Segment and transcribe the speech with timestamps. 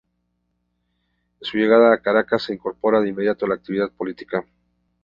[1.41, 4.43] En su llegada a Caracas se incorpora de inmediato en la actividad política.